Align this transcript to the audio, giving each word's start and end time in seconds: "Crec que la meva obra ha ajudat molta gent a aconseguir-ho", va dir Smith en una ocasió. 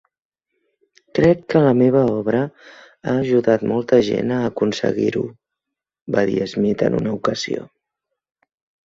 "Crec 1.17 1.41
que 1.53 1.59
la 1.65 1.73
meva 1.81 1.99
obra 2.13 2.39
ha 2.47 3.13
ajudat 3.25 3.65
molta 3.73 3.99
gent 4.07 4.33
a 4.37 4.39
aconseguir-ho", 4.53 5.21
va 6.17 6.25
dir 6.31 6.41
Smith 6.55 6.83
en 6.89 6.99
una 7.03 7.13
ocasió. 7.19 7.69